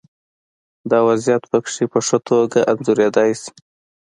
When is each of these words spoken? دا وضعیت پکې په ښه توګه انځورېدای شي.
دا 0.89 0.99
وضعیت 1.09 1.43
پکې 1.51 1.83
په 1.91 1.99
ښه 2.07 2.17
توګه 2.29 2.59
انځورېدای 2.71 3.31
شي. 3.41 3.51